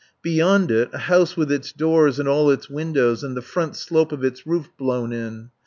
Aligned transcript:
Beyond 0.23 0.71
it, 0.71 0.89
a 0.93 0.97
house 0.97 1.37
with 1.37 1.51
its 1.51 1.71
door 1.71 2.07
and 2.07 2.27
all 2.27 2.49
its 2.49 2.67
windows 2.71 3.23
and 3.23 3.37
the 3.37 3.41
front 3.43 3.75
slope 3.75 4.11
of 4.11 4.23
its 4.23 4.47
roof 4.47 4.67
blown 4.75 5.13
in. 5.13 5.51